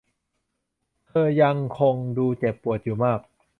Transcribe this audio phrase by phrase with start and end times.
[1.07, 3.19] เธอยังคงดูเจ็บปวดอยู่มาก